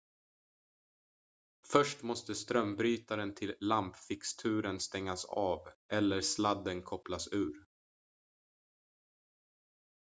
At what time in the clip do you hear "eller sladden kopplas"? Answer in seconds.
5.87-7.27